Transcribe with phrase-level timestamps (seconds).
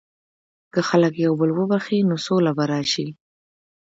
[0.73, 3.07] که خلک یو بل وبخښي، نو سوله به راشي.